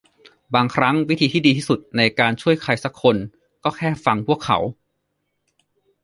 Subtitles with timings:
[0.53, 3.15] บางครั้งวิธีที่ดีที่สุดในการช่วยใครซักคน
[3.63, 4.57] ก็แค่ฟังพวกเขา